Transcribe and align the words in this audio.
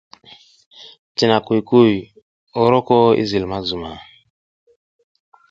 Cina 1.15 1.37
kuy 1.45 1.61
kuy, 1.69 1.93
oryoko 2.61 2.95
i 3.21 3.23
zil 3.29 3.45
ma 3.49 3.59
zuma. 3.67 3.91